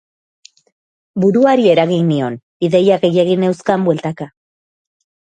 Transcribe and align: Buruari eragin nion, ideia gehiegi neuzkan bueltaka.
Buruari 1.23 1.67
eragin 1.73 2.09
nion, 2.11 2.37
ideia 2.69 2.97
gehiegi 3.05 3.37
neuzkan 3.43 3.85
bueltaka. 3.89 4.29